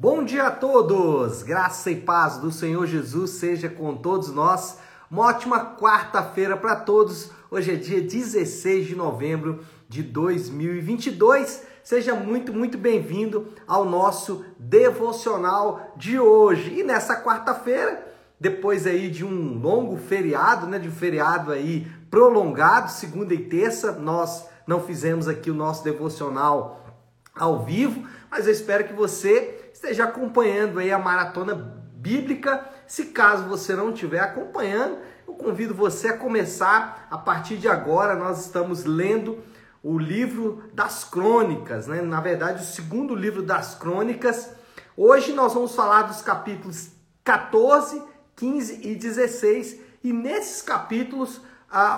[0.00, 1.42] Bom dia a todos!
[1.42, 4.78] Graça e paz do Senhor Jesus seja com todos nós.
[5.10, 7.30] Uma ótima quarta-feira para todos.
[7.50, 11.64] Hoje é dia 16 de novembro de 2022.
[11.84, 16.80] Seja muito, muito bem-vindo ao nosso devocional de hoje.
[16.80, 18.02] E nessa quarta-feira,
[18.40, 23.92] depois aí de um longo feriado, né, de um feriado aí prolongado, segunda e terça,
[23.92, 26.86] nós não fizemos aqui o nosso devocional
[27.34, 32.68] ao vivo, mas eu espero que você esteja acompanhando aí a maratona bíblica.
[32.86, 38.14] Se caso você não estiver acompanhando, eu convido você a começar a partir de agora.
[38.14, 39.38] Nós estamos lendo
[39.82, 42.02] o livro das crônicas, né?
[42.02, 44.50] Na verdade, o segundo livro das crônicas.
[44.94, 46.90] Hoje nós vamos falar dos capítulos
[47.24, 48.02] 14,
[48.36, 51.40] 15 e 16, e nesses capítulos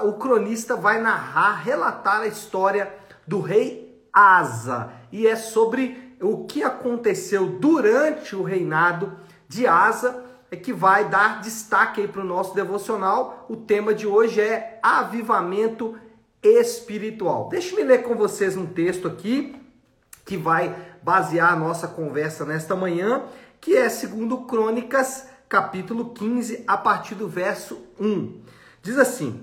[0.05, 2.95] o cronista vai narrar, relatar a história
[3.27, 9.13] do rei Asa, e é sobre o que aconteceu durante o reinado
[9.49, 13.47] de Asa, é que vai dar destaque para o nosso devocional.
[13.49, 15.99] O tema de hoje é avivamento
[16.43, 17.49] espiritual.
[17.49, 19.57] Deixe-me ler com vocês um texto aqui
[20.25, 23.25] que vai basear a nossa conversa nesta manhã,
[23.61, 28.43] que é segundo Crônicas, capítulo 15, a partir do verso 1.
[28.83, 29.43] Diz assim: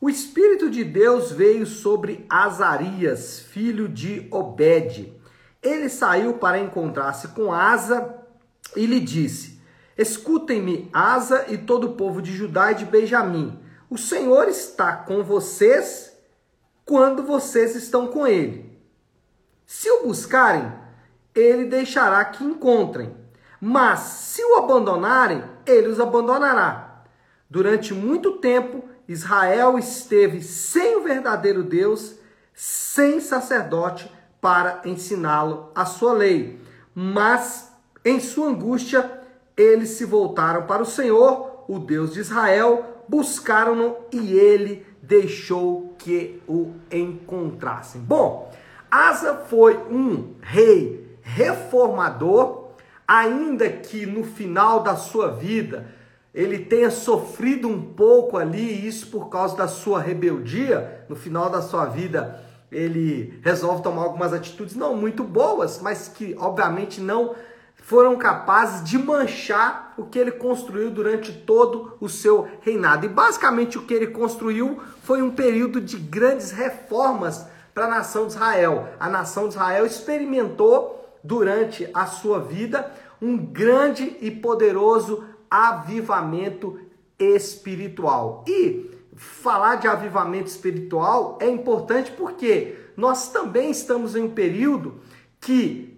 [0.00, 5.19] O espírito de Deus veio sobre Azarias, filho de Obed.
[5.62, 8.16] Ele saiu para encontrar-se com Asa
[8.74, 9.60] e lhe disse:
[9.96, 13.58] Escutem-me, Asa e todo o povo de Judá e de Benjamim.
[13.90, 16.16] O Senhor está com vocês
[16.84, 18.80] quando vocês estão com ele.
[19.66, 20.72] Se o buscarem,
[21.34, 23.14] ele deixará que encontrem.
[23.60, 27.04] Mas se o abandonarem, ele os abandonará.
[27.48, 32.14] Durante muito tempo, Israel esteve sem o verdadeiro Deus,
[32.54, 36.60] sem sacerdote para ensiná-lo a sua lei.
[36.94, 37.70] Mas
[38.04, 39.20] em sua angústia,
[39.56, 46.42] eles se voltaram para o Senhor, o Deus de Israel, buscaram-no e ele deixou que
[46.48, 48.00] o encontrassem.
[48.00, 48.50] Bom,
[48.90, 52.70] Asa foi um rei reformador,
[53.06, 55.86] ainda que no final da sua vida
[56.32, 61.60] ele tenha sofrido um pouco ali, isso por causa da sua rebeldia, no final da
[61.60, 67.34] sua vida ele resolve tomar algumas atitudes não muito boas, mas que obviamente não
[67.82, 73.06] foram capazes de manchar o que ele construiu durante todo o seu reinado.
[73.06, 78.26] E basicamente o que ele construiu foi um período de grandes reformas para a nação
[78.26, 78.88] de Israel.
[79.00, 86.78] A nação de Israel experimentou durante a sua vida um grande e poderoso avivamento
[87.18, 88.44] espiritual.
[88.46, 95.00] E falar de avivamento espiritual é importante porque nós também estamos em um período
[95.40, 95.90] que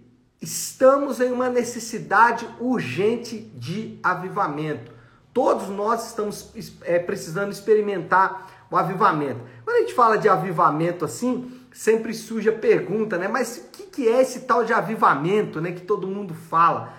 [0.43, 4.91] Estamos em uma necessidade urgente de avivamento.
[5.33, 6.51] Todos nós estamos
[6.81, 9.39] é, precisando experimentar o avivamento.
[9.63, 13.29] Quando a gente fala de avivamento assim, sempre surge a pergunta, né?
[13.29, 15.71] Mas o que, que é esse tal de avivamento, né?
[15.71, 16.93] Que todo mundo fala.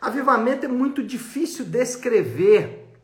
[0.00, 2.94] Avivamento é muito difícil descrever,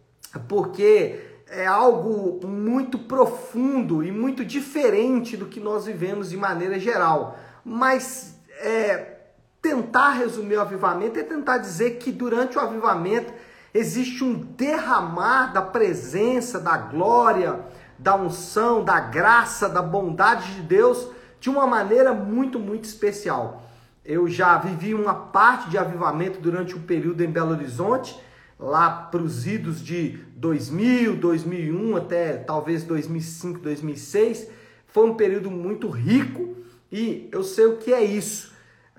[0.49, 7.37] porque é algo muito profundo e muito diferente do que nós vivemos de maneira geral.
[7.65, 9.19] Mas é,
[9.61, 13.33] tentar resumir o avivamento é tentar dizer que durante o avivamento
[13.75, 17.61] existe um derramar da presença, da glória,
[17.99, 21.09] da unção, da graça, da bondade de Deus
[21.41, 23.63] de uma maneira muito, muito especial.
[24.05, 28.19] Eu já vivi uma parte de avivamento durante um período em Belo Horizonte,
[28.61, 34.49] lá para os idos de 2000, 2001 até talvez 2005, 2006.
[34.87, 36.57] Foi um período muito rico
[36.93, 38.51] e eu sei o que é isso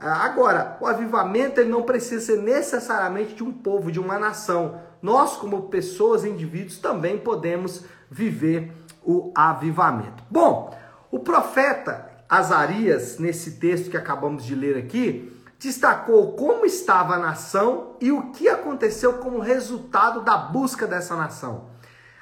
[0.04, 4.82] ah, agora, o avivamento ele não precisa ser necessariamente de um povo, de uma nação.
[5.00, 8.74] Nós, como pessoas, indivíduos, também podemos viver
[9.04, 10.24] o avivamento.
[10.28, 10.76] Bom,
[11.12, 17.96] o profeta Azarias, nesse texto que acabamos de ler aqui, destacou como estava a nação
[18.02, 21.70] e o que aconteceu como resultado da busca dessa nação.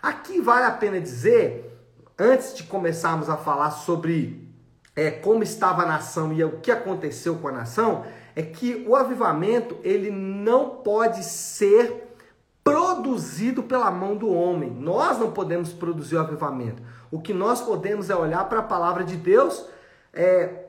[0.04, 1.80] Aqui vale a pena dizer,
[2.18, 4.46] antes de começarmos a falar sobre
[4.94, 8.04] é, como estava a nação e o que aconteceu com a nação,
[8.36, 12.14] é que o avivamento ele não pode ser
[12.62, 14.70] produzido pela mão do homem.
[14.70, 16.84] Nós não podemos produzir o avivamento.
[17.10, 19.66] O que nós podemos é olhar para a palavra de Deus,
[20.14, 20.66] é,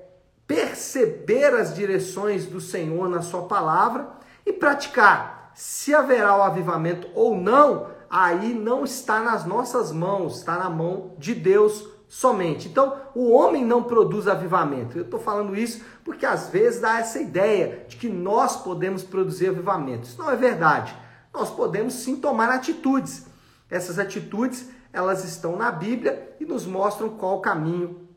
[0.51, 4.09] perceber as direções do Senhor na sua palavra
[4.45, 5.53] e praticar.
[5.55, 11.15] Se haverá o avivamento ou não, aí não está nas nossas mãos, está na mão
[11.17, 12.67] de Deus somente.
[12.67, 14.99] Então, o homem não produz avivamento.
[14.99, 19.51] Eu estou falando isso porque às vezes dá essa ideia de que nós podemos produzir
[19.51, 20.09] avivamento.
[20.09, 20.93] Isso não é verdade.
[21.33, 23.25] Nós podemos sim tomar atitudes.
[23.71, 28.10] Essas atitudes, elas estão na Bíblia e nos mostram qual caminho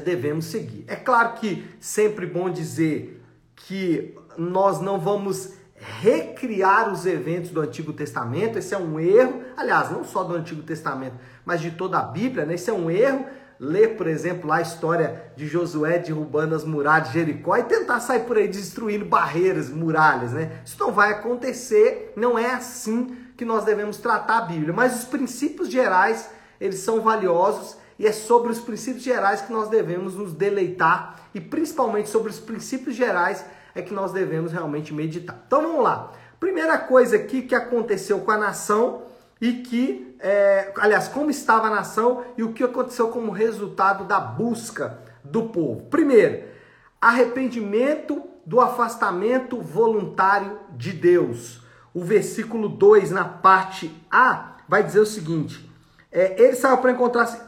[0.00, 0.84] devemos seguir.
[0.86, 3.22] É claro que sempre bom dizer
[3.54, 9.90] que nós não vamos recriar os eventos do Antigo Testamento, esse é um erro, aliás,
[9.90, 12.54] não só do Antigo Testamento, mas de toda a Bíblia, né?
[12.54, 13.26] esse é um erro.
[13.58, 18.20] Ler, por exemplo, a história de Josué derrubando as muralhas de Jericó e tentar sair
[18.24, 20.60] por aí destruindo barreiras, muralhas, né?
[20.62, 24.74] Isso não vai acontecer, não é assim que nós devemos tratar a Bíblia.
[24.74, 26.28] Mas os princípios gerais,
[26.60, 31.40] eles são valiosos e é sobre os princípios gerais que nós devemos nos deleitar e
[31.40, 33.44] principalmente sobre os princípios gerais
[33.74, 35.42] é que nós devemos realmente meditar.
[35.46, 36.12] Então vamos lá.
[36.40, 39.02] Primeira coisa aqui que aconteceu com a nação
[39.40, 44.18] e que, é, aliás, como estava a nação e o que aconteceu como resultado da
[44.20, 45.82] busca do povo.
[45.90, 46.44] Primeiro,
[47.00, 51.62] arrependimento do afastamento voluntário de Deus.
[51.92, 55.70] O versículo 2, na parte A, vai dizer o seguinte:
[56.10, 57.45] é, ele saiu para encontrar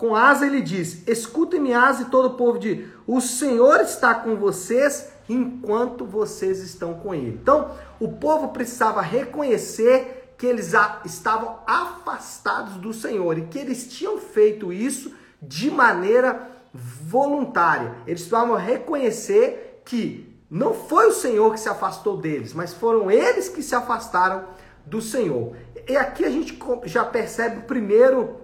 [0.00, 4.34] com Asa, ele diz: Escutem-me, Asa, e todo o povo de: O Senhor está com
[4.34, 7.38] vocês enquanto vocês estão com ele.
[7.40, 7.70] Então,
[8.00, 10.72] o povo precisava reconhecer que eles
[11.04, 17.94] estavam afastados do Senhor e que eles tinham feito isso de maneira voluntária.
[18.06, 23.50] Eles precisavam reconhecer que não foi o Senhor que se afastou deles, mas foram eles
[23.50, 24.46] que se afastaram
[24.86, 25.54] do Senhor.
[25.86, 28.40] E aqui a gente já percebe o primeiro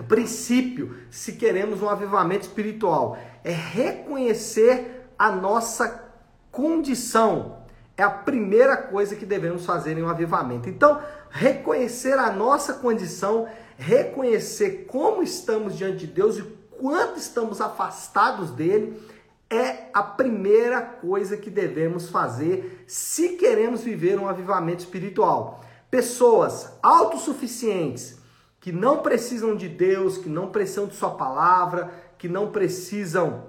[0.00, 6.10] princípio, se queremos um avivamento espiritual, é reconhecer a nossa
[6.50, 7.62] condição
[7.96, 10.68] é a primeira coisa que devemos fazer em um avivamento.
[10.68, 11.00] Então,
[11.30, 16.42] reconhecer a nossa condição, reconhecer como estamos diante de Deus e
[16.80, 19.00] quanto estamos afastados dele,
[19.48, 25.62] é a primeira coisa que devemos fazer se queremos viver um avivamento espiritual.
[25.90, 28.18] Pessoas autossuficientes,
[28.62, 33.42] que não precisam de Deus, que não precisam de Sua palavra, que não precisam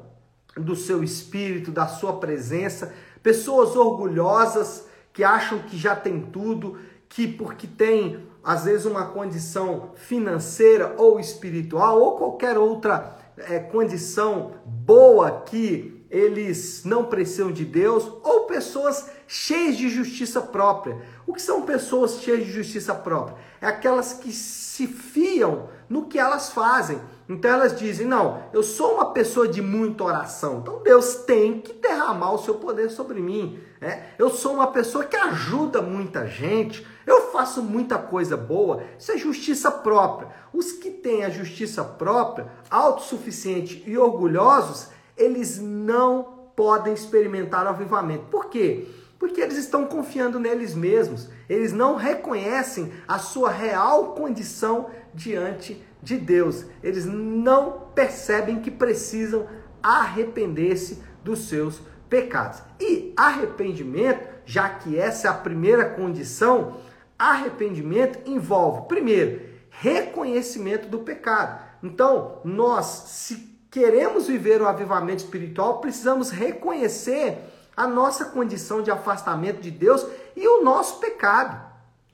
[0.57, 7.27] do seu espírito, da sua presença, pessoas orgulhosas que acham que já tem tudo, que
[7.27, 15.43] porque tem às vezes uma condição financeira ou espiritual ou qualquer outra é, condição boa
[15.45, 21.01] que eles não precisam de Deus, ou pessoas cheias de justiça própria.
[21.25, 23.35] O que são pessoas cheias de justiça própria?
[23.59, 27.01] É aquelas que se fiam no que elas fazem.
[27.27, 31.73] Então elas dizem: Não, eu sou uma pessoa de muita oração, então Deus tem que
[31.73, 33.59] derramar o seu poder sobre mim.
[33.81, 34.09] Né?
[34.19, 38.83] Eu sou uma pessoa que ajuda muita gente, eu faço muita coisa boa.
[38.99, 40.29] Isso é justiça própria.
[40.53, 48.25] Os que têm a justiça própria, autossuficiente e orgulhosos, eles não podem experimentar o avivamento.
[48.25, 48.87] Por quê?
[49.17, 51.29] Porque eles estão confiando neles mesmos.
[51.49, 56.65] Eles não reconhecem a sua real condição diante de Deus.
[56.83, 59.47] Eles não percebem que precisam
[59.81, 62.61] arrepender-se dos seus pecados.
[62.79, 66.77] E arrependimento, já que essa é a primeira condição,
[67.17, 71.63] arrependimento envolve, primeiro, reconhecimento do pecado.
[71.81, 77.39] Então, nós, se queremos viver o avivamento espiritual, precisamos reconhecer
[77.75, 80.05] a nossa condição de afastamento de Deus
[80.35, 81.59] e o nosso pecado.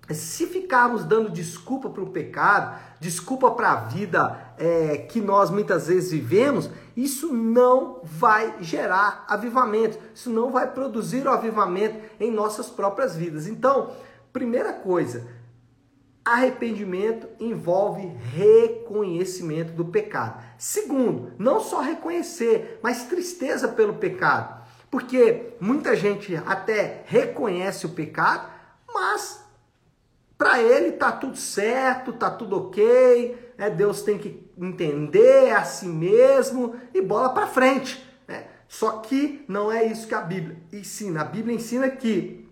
[0.10, 5.88] Se ficarmos dando desculpa para o pecado, desculpa para a vida é, que nós muitas
[5.88, 12.70] vezes vivemos, isso não vai gerar avivamento, isso não vai produzir o avivamento em nossas
[12.70, 13.48] próprias vidas.
[13.48, 13.92] Então,
[14.32, 15.28] primeira coisa,
[16.24, 20.44] arrependimento envolve reconhecimento do pecado.
[20.58, 24.60] Segundo, não só reconhecer, mas tristeza pelo pecado.
[24.92, 28.50] Porque muita gente até reconhece o pecado,
[28.88, 29.44] mas
[30.38, 33.70] para ele tá tudo certo, tá tudo ok, né?
[33.70, 38.02] Deus tem que entender a si mesmo e bola para frente.
[38.26, 38.48] Né?
[38.68, 41.22] Só que não é isso que a Bíblia ensina.
[41.22, 42.50] A Bíblia ensina que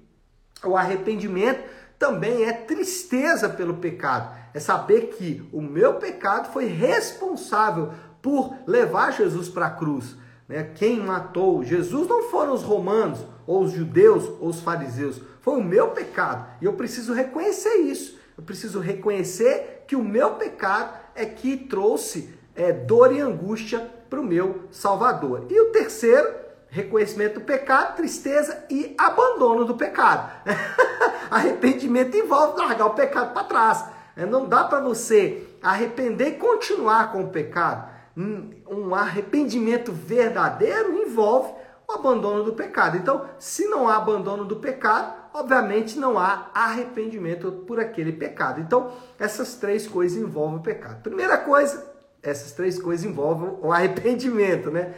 [0.64, 1.64] o arrependimento
[1.98, 4.36] também é tristeza pelo pecado.
[4.54, 10.16] É saber que o meu pecado foi responsável por levar Jesus para a cruz.
[10.48, 10.64] Né?
[10.76, 15.22] Quem matou Jesus não foram os romanos, ou os judeus, ou os fariseus.
[15.42, 16.48] Foi o meu pecado.
[16.62, 18.18] E eu preciso reconhecer isso.
[18.38, 24.20] Eu preciso reconhecer que o meu pecado é que trouxe é, dor e angústia para
[24.20, 25.46] o meu Salvador.
[25.50, 26.28] E o terceiro,
[26.70, 30.32] reconhecimento do pecado, tristeza e abandono do pecado.
[31.30, 33.86] Arrependimento envolve largar o pecado para trás.
[34.16, 37.90] É, não dá para você arrepender e continuar com o pecado.
[38.16, 41.54] um arrependimento verdadeiro envolve
[41.88, 42.98] o abandono do pecado.
[42.98, 48.60] Então, se não há abandono do pecado, obviamente não há arrependimento por aquele pecado.
[48.60, 51.02] Então, essas três coisas envolvem o pecado.
[51.02, 54.94] Primeira coisa, essas três coisas envolvem o arrependimento, né?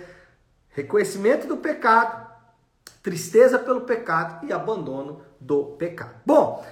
[0.80, 2.26] Reconhecimento do pecado,
[3.04, 6.16] tristeza pelo pecado e abandono do pecado.
[6.26, 6.66] Bom,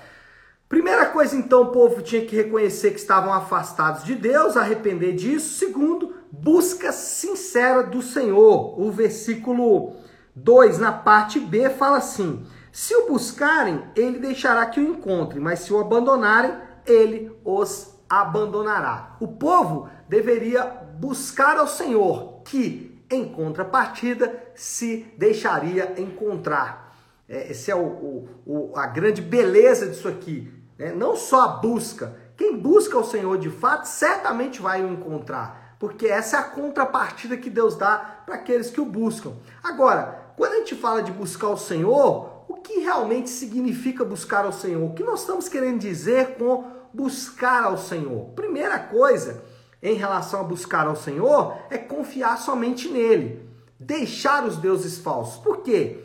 [0.70, 5.58] primeira coisa então, o povo tinha que reconhecer que estavam afastados de Deus, arrepender disso.
[5.58, 8.80] Segundo, busca sincera do Senhor.
[8.80, 9.98] O versículo
[10.34, 15.60] 2, na parte B, fala assim: Se o buscarem, ele deixará que o encontrem, mas
[15.60, 16.54] se o abandonarem,
[16.86, 19.18] ele os abandonará.
[19.20, 20.64] O povo deveria
[20.98, 26.96] buscar ao Senhor, que em contrapartida se deixaria encontrar.
[27.28, 30.52] É, essa é o, o, o, a grande beleza disso aqui.
[30.78, 30.92] Né?
[30.92, 32.16] Não só a busca.
[32.36, 35.76] Quem busca o Senhor de fato certamente vai o encontrar.
[35.80, 39.34] Porque essa é a contrapartida que Deus dá para aqueles que o buscam.
[39.64, 44.52] Agora, quando a gente fala de buscar o Senhor, o que realmente significa buscar ao
[44.52, 44.84] Senhor?
[44.84, 48.30] O que nós estamos querendo dizer com buscar ao Senhor?
[48.36, 49.44] Primeira coisa
[49.82, 53.48] em relação a buscar ao Senhor é confiar somente nele,
[53.80, 55.38] deixar os deuses falsos.
[55.42, 56.04] Por quê?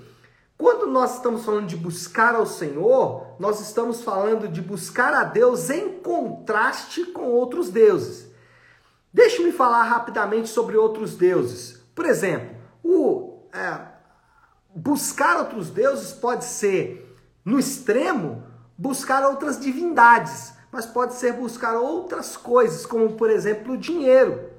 [0.59, 5.71] Quando nós estamos falando de buscar ao Senhor, nós estamos falando de buscar a Deus
[5.71, 8.31] em contraste com outros deuses.
[9.13, 11.83] Deixe-me falar rapidamente sobre outros deuses.
[11.95, 13.81] Por exemplo, o é,
[14.75, 18.45] buscar outros deuses pode ser, no extremo,
[18.79, 24.51] buscar outras divindades, mas pode ser buscar outras coisas, como por exemplo dinheiro,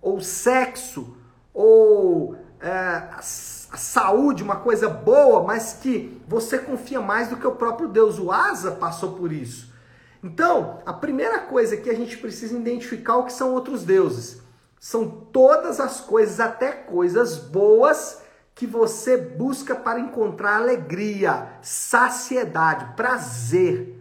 [0.00, 1.16] ou sexo,
[1.52, 7.46] ou é, a, a saúde, uma coisa boa, mas que você confia mais do que
[7.46, 8.18] o próprio Deus.
[8.20, 9.74] O Asa passou por isso.
[10.22, 14.40] Então, a primeira coisa que a gente precisa identificar o que são outros deuses.
[14.78, 18.22] São todas as coisas, até coisas boas,
[18.54, 23.95] que você busca para encontrar alegria, saciedade, prazer.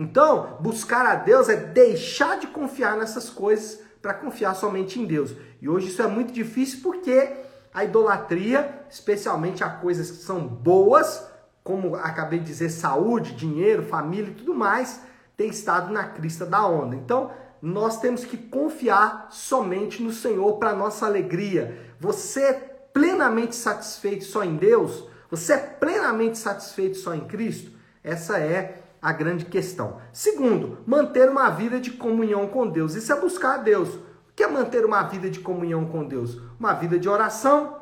[0.00, 5.36] Então, buscar a Deus é deixar de confiar nessas coisas para confiar somente em Deus.
[5.60, 7.36] E hoje isso é muito difícil porque
[7.72, 11.28] a idolatria, especialmente a coisas que são boas,
[11.62, 15.02] como acabei de dizer, saúde, dinheiro, família e tudo mais,
[15.36, 16.96] tem estado na crista da onda.
[16.96, 17.30] Então,
[17.60, 21.94] nós temos que confiar somente no Senhor para nossa alegria.
[22.00, 25.06] Você é plenamente satisfeito só em Deus?
[25.30, 27.70] Você é plenamente satisfeito só em Cristo?
[28.02, 29.98] Essa é a grande questão.
[30.12, 32.94] Segundo, manter uma vida de comunhão com Deus.
[32.94, 33.94] Isso é buscar a Deus.
[33.94, 36.40] O que é manter uma vida de comunhão com Deus?
[36.58, 37.80] Uma vida de oração,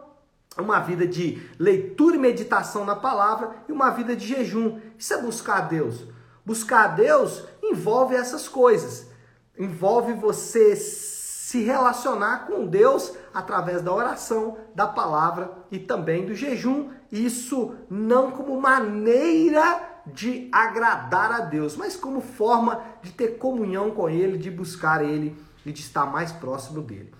[0.56, 4.78] uma vida de leitura e meditação na palavra e uma vida de jejum.
[4.96, 6.06] Isso é buscar a Deus.
[6.44, 9.08] Buscar a Deus envolve essas coisas.
[9.58, 16.90] Envolve você se relacionar com Deus através da oração, da palavra e também do jejum.
[17.10, 24.08] Isso não como maneira de agradar a Deus, mas como forma de ter comunhão com
[24.08, 27.12] Ele, de buscar Ele e de estar mais próximo dele.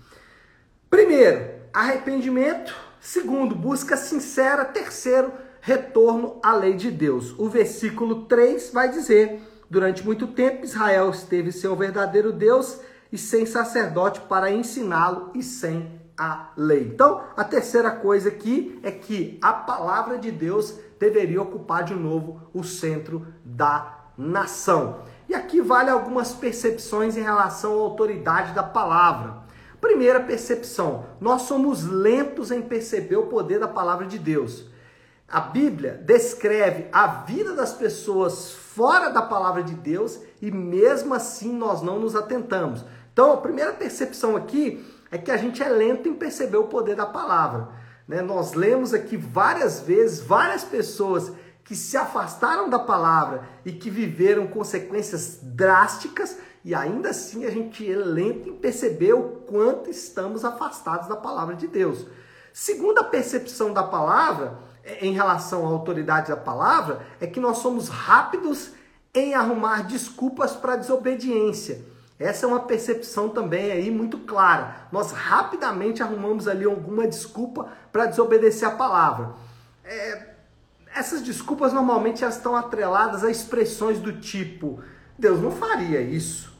[0.89, 2.75] Primeiro, arrependimento.
[2.99, 4.65] Segundo, busca sincera.
[4.65, 5.31] Terceiro,
[5.61, 7.37] retorno à lei de Deus.
[7.37, 12.79] O versículo 3 vai dizer: Durante muito tempo Israel esteve sem o verdadeiro Deus
[13.11, 16.91] e sem sacerdote para ensiná-lo e sem a lei.
[16.93, 22.41] Então, a terceira coisa aqui é que a palavra de Deus deveria ocupar de novo
[22.53, 24.99] o centro da nação.
[25.27, 29.37] E aqui vale algumas percepções em relação à autoridade da palavra.
[29.79, 34.65] Primeira percepção: nós somos lentos em perceber o poder da palavra de Deus.
[35.27, 41.53] A Bíblia descreve a vida das pessoas fora da palavra de Deus e mesmo assim
[41.53, 42.83] nós não nos atentamos.
[43.13, 46.95] Então, a primeira percepção aqui é que a gente é lento em perceber o poder
[46.95, 47.69] da palavra.
[48.09, 48.23] Né?
[48.23, 51.31] Nós lemos aqui várias vezes várias pessoas
[51.63, 56.35] que se afastaram da palavra e que viveram consequências drásticas
[56.65, 61.55] e ainda assim a gente é lento em perceber o quanto estamos afastados da palavra
[61.55, 62.07] de Deus.
[62.51, 64.57] Segunda percepção da palavra
[64.99, 68.71] em relação à autoridade da palavra é que nós somos rápidos
[69.13, 71.85] em arrumar desculpas para desobediência.
[72.19, 74.87] Essa é uma percepção também aí muito clara.
[74.91, 79.31] Nós rapidamente arrumamos ali alguma desculpa para desobedecer a palavra.
[79.85, 80.33] É,
[80.93, 84.83] essas desculpas normalmente elas estão atreladas a expressões do tipo:
[85.17, 86.51] Deus não faria isso.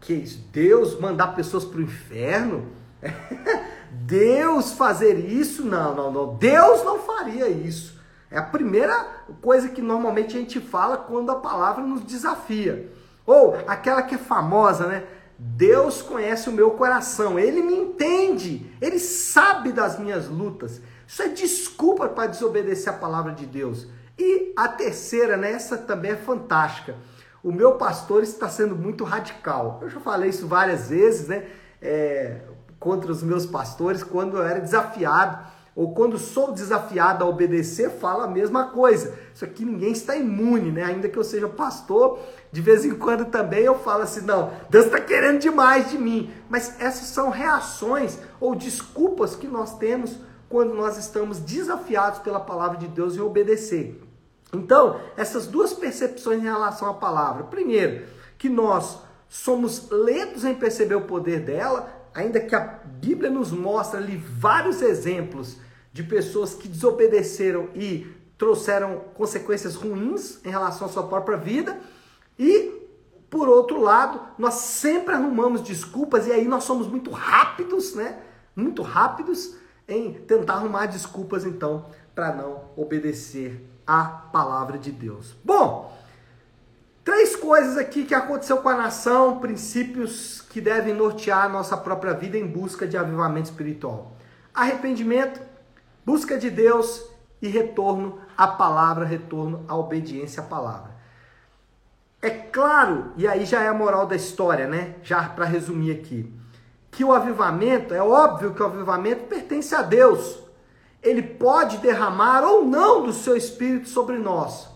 [0.00, 0.14] Que
[0.52, 2.68] Deus mandar pessoas para o inferno?
[3.90, 5.64] Deus fazer isso?
[5.64, 6.34] Não, não, não.
[6.36, 8.00] Deus não faria isso.
[8.30, 9.04] É a primeira
[9.40, 12.90] coisa que normalmente a gente fala quando a palavra nos desafia.
[13.26, 15.04] Ou aquela que é famosa, né?
[15.38, 20.80] Deus conhece o meu coração, Ele me entende, Ele sabe das minhas lutas.
[21.06, 23.88] Isso é desculpa para desobedecer a palavra de Deus.
[24.18, 26.94] E a terceira, né, essa também é fantástica.
[27.42, 29.80] O meu pastor está sendo muito radical.
[29.82, 31.44] Eu já falei isso várias vezes, né?
[31.80, 32.42] É,
[32.78, 38.24] contra os meus pastores, quando eu era desafiado ou quando sou desafiado a obedecer, fala
[38.24, 39.18] a mesma coisa.
[39.34, 40.84] Isso aqui ninguém está imune, né?
[40.84, 42.18] Ainda que eu seja pastor,
[42.50, 46.30] de vez em quando também eu falo assim: não, Deus está querendo demais de mim.
[46.48, 52.76] Mas essas são reações ou desculpas que nós temos quando nós estamos desafiados pela palavra
[52.76, 53.98] de Deus em obedecer.
[54.52, 57.44] Então, essas duas percepções em relação à palavra.
[57.44, 58.04] Primeiro,
[58.36, 63.98] que nós somos lentos em perceber o poder dela, ainda que a Bíblia nos mostra
[63.98, 65.56] ali vários exemplos
[65.92, 68.06] de pessoas que desobedeceram e
[68.38, 71.78] trouxeram consequências ruins em relação à sua própria vida.
[72.38, 72.88] E,
[73.30, 78.18] por outro lado, nós sempre arrumamos desculpas e aí nós somos muito rápidos, né?
[78.56, 79.54] Muito rápidos
[79.86, 85.34] em tentar arrumar desculpas, então, para não obedecer a palavra de Deus.
[85.44, 85.96] Bom,
[87.04, 92.12] três coisas aqui que aconteceu com a nação, princípios que devem nortear a nossa própria
[92.12, 94.16] vida em busca de avivamento espiritual:
[94.54, 95.40] arrependimento,
[96.04, 97.04] busca de Deus
[97.40, 100.92] e retorno à palavra, retorno à obediência à palavra.
[102.20, 104.94] É claro, e aí já é a moral da história, né?
[105.02, 106.32] Já para resumir aqui,
[106.90, 110.42] que o avivamento, é óbvio que o avivamento pertence a Deus
[111.02, 114.70] ele pode derramar ou não do seu espírito sobre nós.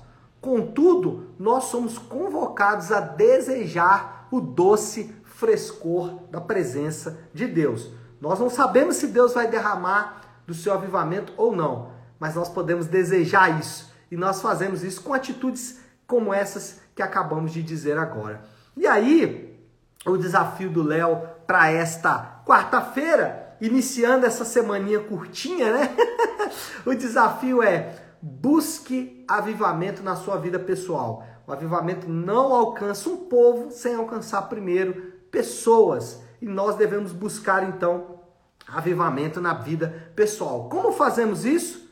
[0.46, 7.90] Contudo, nós somos convocados a desejar o doce frescor da presença de Deus.
[8.20, 12.86] Nós não sabemos se Deus vai derramar do seu avivamento ou não, mas nós podemos
[12.86, 13.92] desejar isso.
[14.08, 18.44] E nós fazemos isso com atitudes como essas que acabamos de dizer agora.
[18.76, 19.60] E aí,
[20.06, 25.96] o desafio do Léo para esta quarta-feira iniciando essa semaninha curtinha, né?
[26.86, 31.24] o desafio é busque avivamento na sua vida pessoal.
[31.46, 36.20] O avivamento não alcança um povo sem alcançar primeiro pessoas.
[36.42, 38.20] E nós devemos buscar então
[38.66, 40.68] avivamento na vida pessoal.
[40.68, 41.88] Como fazemos isso?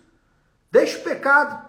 [0.73, 1.65] Deixe o pecado,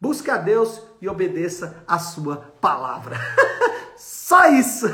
[0.00, 3.16] busque a Deus e obedeça a sua palavra.
[3.96, 4.86] Só isso.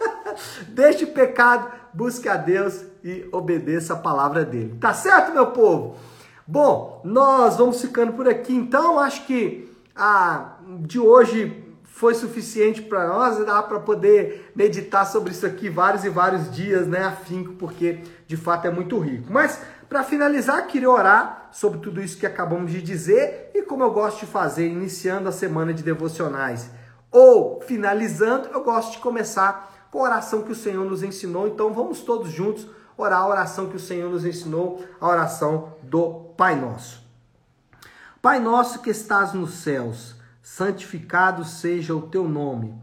[0.68, 4.78] Deixe o pecado, busque a Deus e obedeça a palavra dele.
[4.80, 5.96] Tá certo, meu povo?
[6.46, 8.54] Bom, nós vamos ficando por aqui.
[8.54, 15.32] Então, acho que a de hoje foi suficiente para nós, dá para poder meditar sobre
[15.32, 19.28] isso aqui vários e vários dias, né, afinco, porque de fato é muito rico.
[19.30, 23.92] Mas para finalizar, queria orar sobre tudo isso que acabamos de dizer e como eu
[23.92, 26.68] gosto de fazer iniciando a semana de devocionais
[27.12, 31.46] ou finalizando, eu gosto de começar com a oração que o Senhor nos ensinou.
[31.46, 36.32] Então vamos todos juntos orar a oração que o Senhor nos ensinou, a oração do
[36.36, 37.04] Pai Nosso.
[38.24, 42.74] Pai nosso que estás nos céus, santificado seja o teu nome.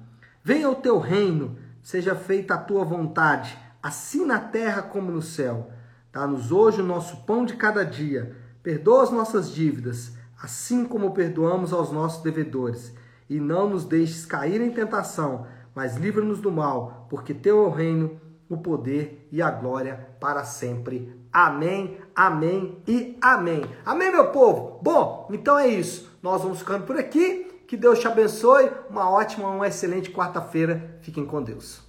[0.43, 5.71] Venha o teu reino, seja feita a tua vontade, assim na terra como no céu.
[6.13, 8.35] Dá-nos hoje o nosso pão de cada dia.
[8.61, 12.93] Perdoa as nossas dívidas, assim como perdoamos aos nossos devedores.
[13.27, 17.71] E não nos deixes cair em tentação, mas livra-nos do mal, porque teu é o
[17.71, 18.19] reino,
[18.51, 21.17] o poder e a glória para sempre.
[21.31, 23.63] Amém, amém e amém.
[23.85, 24.77] Amém, meu povo?
[24.83, 26.11] Bom, então é isso.
[26.21, 27.49] Nós vamos ficando por aqui.
[27.65, 28.69] Que Deus te abençoe.
[28.89, 30.99] Uma ótima, uma excelente quarta-feira.
[31.01, 31.79] Fiquem com Deus.